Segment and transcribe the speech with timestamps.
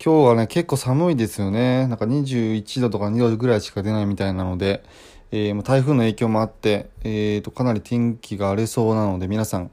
[0.00, 1.88] 今日はね、結構寒いですよね。
[1.88, 4.84] なんか21度とか2度ぐらいしか出ないみたいなので、
[5.32, 9.72] えー台風の影響もあって、えーと、かなり天気が荒れそうなので、皆さん、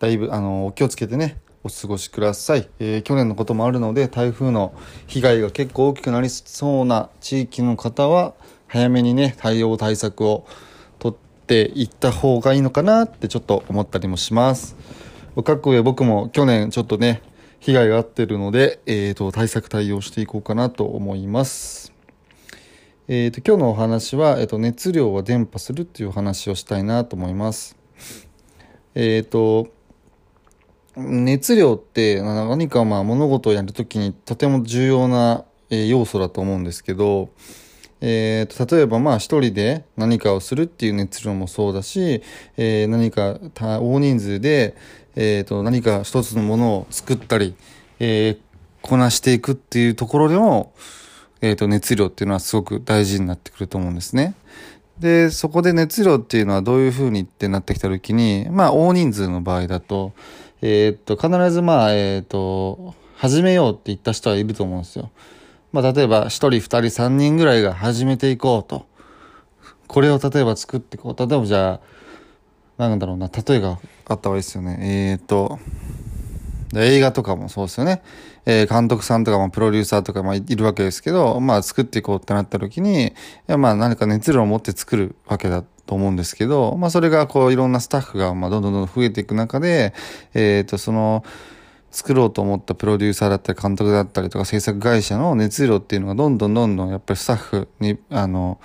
[0.00, 2.68] だいぶ、あの、お気をつけてね、お過ごしください。
[2.80, 4.74] えー去年のこともあるので、台風の
[5.06, 8.34] 被害が結構大きくなりそうな地域の方は、
[8.66, 10.46] 早めにね、対応対策を
[10.98, 14.76] 取っていった方がいいのかなってちょっと思ったりもします。
[15.44, 17.22] 各上僕も去年ちょっとね、
[17.60, 21.92] 被害があってるので、えーと、対策対応していこうかなと思います。
[23.06, 27.76] えーと、今日のお話は、えーと、熱量は伝播するっていう話をしたいなと思います。
[28.94, 29.68] えーと、
[30.96, 37.28] 熱量って何かまあ物事をやるときにとても重要な、要素だと思うんですけど、
[38.00, 42.22] えーと例えばまあ一人で何かをするっていう熱量もそうだし、
[42.56, 44.74] えー何か大人数で、
[45.22, 47.54] えーと何か一つのものを作ったり、
[47.98, 48.38] えー
[48.80, 50.72] こなしていくっていうところでも、
[51.42, 54.34] えーと熱量っていうのはすごく大事になってくると思うんですね。
[54.98, 60.14] で、そこで熱量っていうのはどういうふうにってなってきたときに、まあ大人数の場合だと、
[60.62, 65.10] えーっと、必ずまあ、えーっと、始めようって言った人はいると思うんですよ。
[65.72, 68.86] まあ例えば一人二人三人ぐらいが始めていこうと。
[69.86, 71.28] これを例えば作っていこう。
[71.28, 71.80] 例えばじゃあ、
[72.88, 74.78] なんだろうな、例えがあった方がいいですよね。
[74.80, 75.58] えーっと、
[76.74, 78.02] 映画とかもそうですよね。
[78.46, 83.12] えー監督さんとか、まあ、プロデューサーとか、まあ、いるわけですけど、まあ、作っていこうってなった時に、
[83.46, 89.92] まあ、何か熱量を持って作るわけだと思うんですけど、まあ、それが、こう、いろんなスタッフが、まあ、どんどんどんどん増えていく中で、
[90.34, 91.24] えっ、と、その、
[91.90, 98.60] 作ろうと思ったプロデューサーだったり、監督だったりとか、制作会社の熱量っていうのが、どんどんどんどん、やっぱりスタッフに、あの、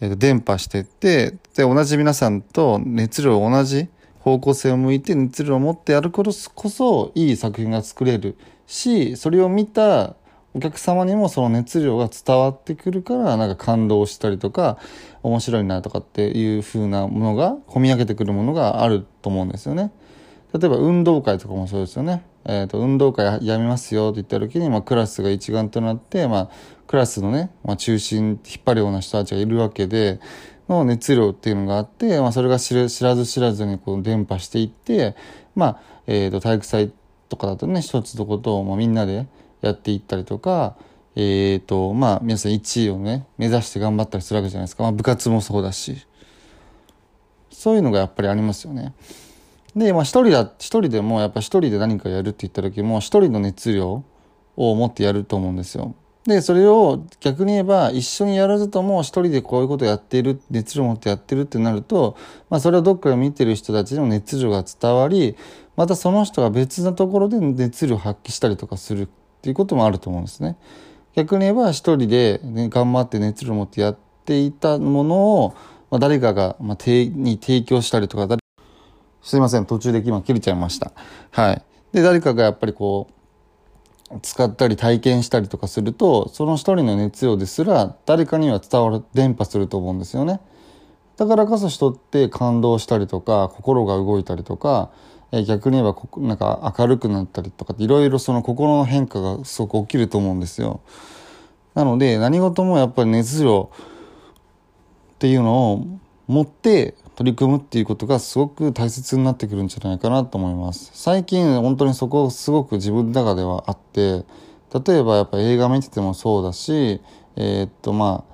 [0.00, 3.88] 伝播していって、で、同じ皆さんと熱量同じ
[4.20, 10.14] 方向性を向いて熱量を持ってやることこそいい作品が作れるし、それを見た
[10.52, 14.78] お客様にもその熱量が伝わってくるから、なんか感動したりとか、
[15.22, 19.92] 面白いなとかっていう風なものが、込み上げてくるものがあると思うんですよね。
[20.52, 22.22] 例えば運動会とかもそうですよね。
[22.44, 26.50] えっ、と、運動会やめますよって言った時に、まあ、クラスが一丸となって、まあ、
[26.86, 30.20] クラスのね、まあ、中心、引っ張るような人たちがいるわけで、
[30.68, 35.16] の熱量っていうのがあって、まあ、それが知らず知らずにこう伝播していって、
[35.54, 36.92] まあ、えっ、と、体育祭
[37.28, 39.26] とかだとね、一つのことを、まあ、みんなで
[39.60, 40.76] やっていったりとか、
[41.16, 44.84] えっ、と、まあ、皆さん1位をね、目指して頑張ったりするわけじゃないですか。
[44.84, 46.06] まあ、部活もそうだし。
[47.50, 48.94] そういうのがやっぱりありますよね。
[49.76, 54.04] で、まあ一人だ、一人でもやっぱ一人で何かやるって言った時も一人の熱量
[54.56, 55.94] を持ってやると思うんですよ。
[56.26, 62.16] で、それを逆に言えば一緒にやらずとも一人でこういうことやっている、熱量を持ってやってるってなると、
[62.50, 65.36] まあそれをどっかで見てる人たちにも熱量が伝わり、
[65.76, 69.08] またその人が別なところで熱量を発揮したりとかするっ
[69.40, 70.56] ていうこともあると思うんですね。
[71.14, 75.54] 逆に言えば一人で、ね、頑張って熱量を持ってやっていたものを、
[75.90, 78.36] まあ、誰かが、まあ、に提供したりとか、
[79.22, 80.92] すいません、途中で今切れちゃいました。
[81.30, 81.62] はい。
[81.92, 90.40] で、誰かがやっぱりこう、使ったり体験したりとかすると、その一人の熱量ですら誰かには伝わる、伝播すると思うんですよね。
[91.16, 94.90] だからこそ人って感動したりとか、心が動いたりとか、
[95.32, 100.80] え逆に言えば、なんか明るくなったりとか、いろいろその心の変化がすごく起きると思うんですよ。
[101.74, 103.70] なので、何事もやっぱり熱量
[105.14, 105.86] っていうのを
[106.26, 110.90] 持って取り組むっていうことがすごく大切になってくるんじゃないかなと思います。
[110.94, 114.24] 最近本当にそこすごく自分の中ではあって、
[114.72, 117.02] 例えばやっぱ映画見ててもそうだし、
[117.36, 118.24] えーっとま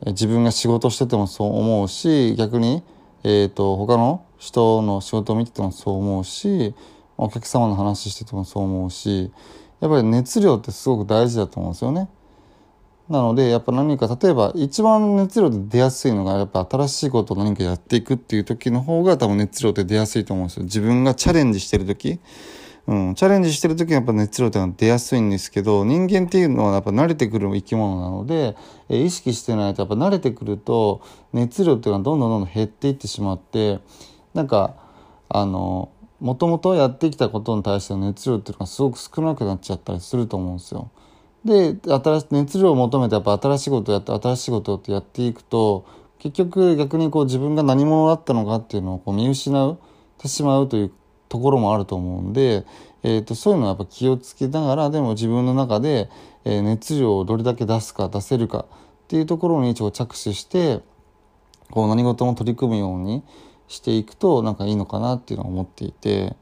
[0.00, 2.84] あ、自分が仕事しててもそう思うし、逆に、
[3.24, 6.72] えーっと他の人の仕事を見ててもそう思うし、
[7.18, 9.32] お客様の話しててもそう思うし、
[9.80, 12.08] やっぱり熱量ってすごく大事だと思うんですよね。
[13.08, 20.64] なので、やっぱ何か、例えば一番熱量で出やすいのが、やっぱ新しいことを何かやっていくっていう時の方が多分熱量って出やすいと思うんですよ。
[20.64, 22.18] 自分がチャレンジしてる時。
[22.88, 28.56] うん、チャレンジしてる時はやっぱ熱量ってのは出やすいんですけど、人間っていうのはやっぱ慣れてくる生き物なので、
[28.88, 31.00] え意識してないとやっぱ慣れてくると、
[31.32, 33.80] 熱量っていうのはどんどんどんどん減っていってしまって、
[34.34, 34.74] なんか、
[35.28, 40.90] あの、もともとやってきたことに対しての熱量っていうのがすごく少なくなっちゃったりすると思うんですよ。
[41.46, 45.86] で新し熱量を求めてやっぱ新しいことをやって新しいことってやっていくと
[46.18, 49.78] 結局逆にこう自分が何者だったのかっていうのをこう見失っ
[50.18, 50.92] てしまうという
[51.28, 52.66] ところもあると思うんで、
[53.02, 56.08] えー、とそういうのはやっぱ気をつけながらでも自分の中で、
[56.44, 58.66] え熱量をどれだけ出すか出せるか
[59.06, 60.80] っていうところに一応着手して
[61.70, 63.24] こう何事も取り組むように
[63.68, 66.36] していくとなんかいいのかなっていうのは思っていて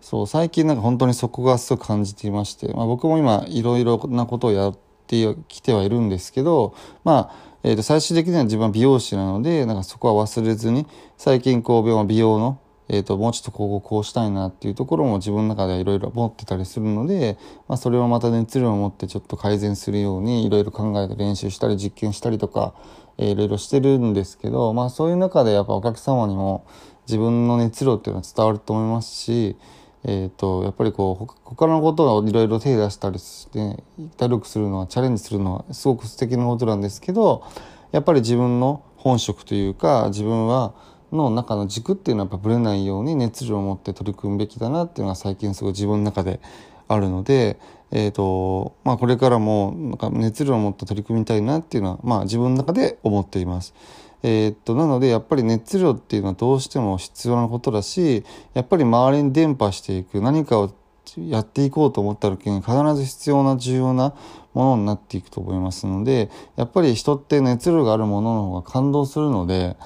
[0.00, 6.74] そう最近なんか本当にそこがすごく感じていまして、まあ、僕も今いろいろなことをやってきてはいるんですけど
[7.04, 10.86] まあえー、と最終的には自分は美容師なのでなんかそこは忘れずに
[11.16, 17.36] 最近こう美容の、えー、ともうちょっとこうこうしたいなっていうところも自分の中ではいろいろ持ってたりするので、
[17.66, 22.74] まあ、それをまた熱量を持ってちょっと改善するようにいろいろ考えて練習したり実験したりとか、
[23.18, 26.64] いろいろしてるんですけど、まあ、そういう中でやっぱお客様にも
[27.08, 29.56] 自分の熱量っていうのは伝わると思いますし
[30.04, 33.82] えーと、やっぱりこう他のことをいろいろ手出したりして
[34.16, 37.44] 努力するのはチャレンジするのはすごく素敵なことなんですけど
[37.90, 40.74] やっぱり自分の本職というか自分は
[41.12, 46.40] の中の軸っていうのはやっぱぶれないように熱量を持って取り組むべきだなっていうのが最近すごい自分の中で
[46.86, 47.58] あるので、
[47.90, 53.74] えーとまあ、これからもなんか熱量を持って取り組みたいなっていうのは、まあ、自分の中で思っています。
[54.22, 58.24] えー、っとなのでやっぱり熱量っていうのはどうしても必要なことだし
[58.54, 60.72] やっぱり周りに伝播していく何かを
[61.16, 64.14] やっていこうと思った時に必ず必要な重要な
[64.54, 69.76] ものになっていくと思いますのでやっぱり人って熱量があるものの方が感動するので、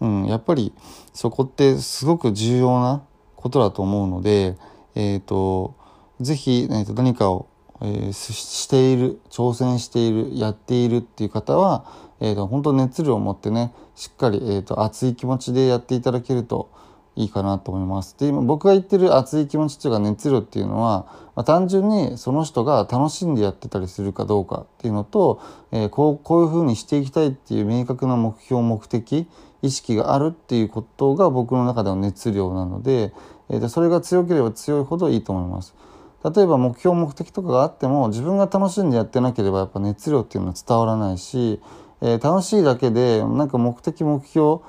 [0.00, 0.72] うん、やっぱり
[1.12, 3.02] そこってすごく重要な
[3.36, 4.56] ことだと思うので、
[4.94, 5.74] えーと、
[6.20, 7.48] ぜひ、えー、と何かを、
[7.80, 11.84] えー、している挑戦しているやっているっていう方は
[12.20, 16.70] えーと、本当熱量を持ってねしっかり、えーと、熱い気持ちでやっていただけると
[17.16, 18.16] いいかなと思います。
[18.18, 25.40] で今僕が言ってる熱い気持ちというか熱量っていうのは、まあ、単純にその人が楽しんでやってたりするかどうかっていうのと、
[25.72, 29.28] えー、こうこういうふうにしていきたいっていう明確な目標目的
[29.62, 33.12] 意識があるっていうことが僕の中での熱量なので、
[33.50, 35.74] えー、とそれが強ければ強いほどいいと思います。
[36.22, 41.60] 例えば目標目的とかがあっても自分が楽しんでやってなければやっぱ熱量っていうのは伝わらないし
[42.02, 44.62] えー、楽しいだけでなんか目的目標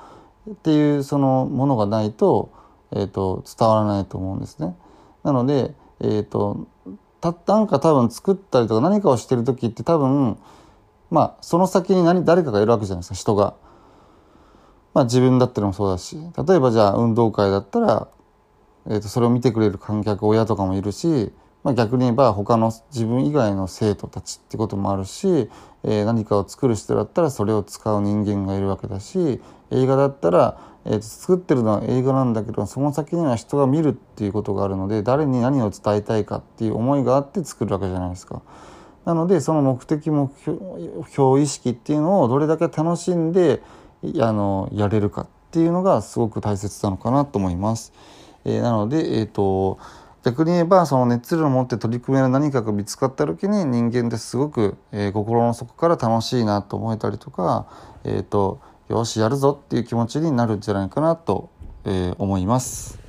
[0.50, 2.50] っていうそのものがないと,、
[2.90, 4.76] えーと、伝わらないと思うんですね。
[5.22, 6.66] なので、えーと、
[7.20, 10.36] たなんか多分作ったりとか何かをしてる時って多分
[11.10, 13.54] まあその先に何誰かがいるわけじゃないですか人が。
[14.94, 18.08] まあ自分だってのもそうだし例えばじゃあ運動会だったら、
[18.86, 21.32] えーとそれを見てくれる観客親とかもいるし
[21.64, 25.48] まあ、逆に言えば他の自分以外の生徒たちってこともあるし、
[25.84, 38.42] えー、何かを作る人だったらそれを使う人間がいるわけだし映画だったら、えー、作ってるのは映画なんだけどその先には人が見るっていうことがあるので誰に何を伝えたいかっていう思いがあって作るわけじゃないですか。
[39.04, 40.32] なのでその目的目
[41.10, 43.60] 標意識っていうのをどれだけ楽しんで
[44.20, 47.92] あのやれるかっていうのがすごく大切なのかなと思います。
[48.44, 49.78] えー、なので、えーと
[50.24, 57.66] 逆に言えばその熱量を持って取り組める何かが見つかった時に人間ってすごく、えー、心の底から楽しいなと思えたりとか、
[58.04, 61.50] えーと、よしやるぞっていう気持ちになるんじゃないかなと、
[61.84, 63.00] えー、思います。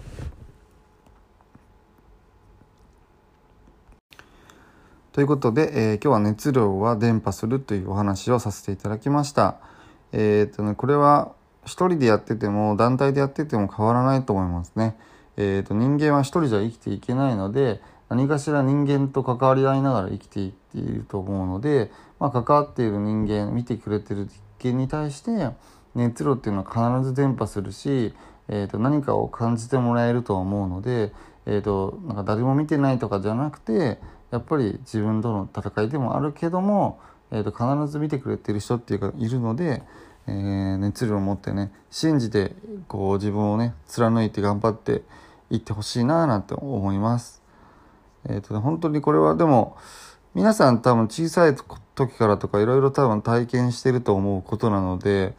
[5.12, 9.58] ということで、えー、今日は熱量は伝播するというお話をさせていただきました。
[10.12, 11.34] えーとね、これは
[11.66, 14.98] 一人でやってても団体でやってても変わらないと思いますね。
[15.38, 24.28] えーと、人間は一人じゃ生きていけないので何かしら人間と関わり合いながら生きていっていると思うので、まあ、関わっている人間見てくれてる
[24.60, 25.50] 人間に対して
[25.96, 28.14] 熱量っていうのは必ず伝播するし、
[28.50, 31.12] えーと、何かを感じてもらえると思うので、
[31.46, 34.00] えーと、なんか誰も見てないとかじゃなくて
[34.32, 37.00] やっぱり自分との戦いでもあるけども、
[37.32, 39.84] えー、と必ず見てくれてる人っていうかいるので、
[40.28, 42.54] えー、熱量を持ってね信じて
[42.88, 45.04] こう自分をね貫いて頑張って
[45.54, 47.42] いってほしいななんて思います。
[48.26, 49.78] えっ、ー、とね本当にこれはでも
[50.34, 51.56] 皆さん多分小さい
[51.96, 55.34] 時からとかいろいろ多分体験してると思うことなので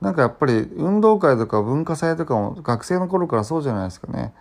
[0.00, 4.32] なんかやっぱり運動会とか文化祭とかも学生の頃からそうじゃないですかね。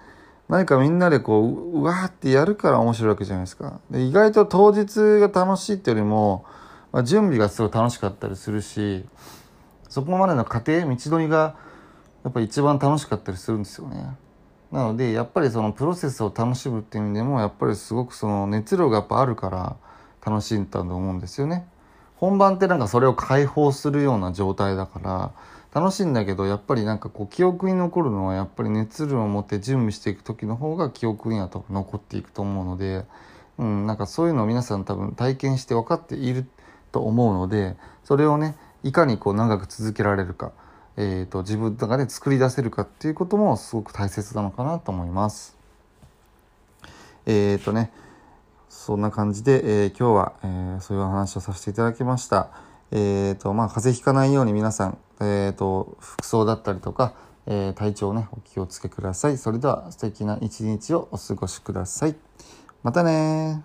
[0.47, 3.79] 何かみんなでこううわーってやるから面白いわけじゃないですか。
[3.91, 6.45] で意外と当日が楽しいっていうよりも、
[6.91, 9.05] まあ、準備がすごい楽しかったりするし
[9.89, 11.55] そこまでの過程道のりが
[12.23, 14.15] やっぱり一番楽しかったりするんですよね。
[14.71, 19.77] なのでやっぱりそのプロセスを楽しむっていう意味でもやっぱりすごくその熱量がやっぱあるから
[20.25, 21.67] 楽しんだと思うんですよね。
[22.17, 25.31] 本番ってなんかそれを解放するような状態だから
[25.73, 33.05] 楽しいんだけどやっぱりなんかこう記憶に残るのはやっぱり熱量を持って準備していく時の方が記憶には多分残っていくと思うので、
[33.57, 36.45] うん、なんかそういうのを皆さん多分体験して分かっている
[36.91, 40.51] と思うのでそれをねいかにこう長く続けられるか、
[41.01, 45.57] えーと、自分の中で作り出せるかっていうこともすごく大切なのかなと思います。
[47.25, 47.89] えっ、ー、とね
[48.67, 52.49] そんな感じで、えー、今日は、えー、そういう話をさせていただきました。
[52.91, 57.13] えっ、ー、と、まあ、風邪ひかないように皆さん、えっ、と、服装だったりとか、
[57.45, 59.37] え体調ね、お気をつけください。
[59.37, 62.15] それでは素敵な一日をお過ごしください。
[62.83, 63.63] またね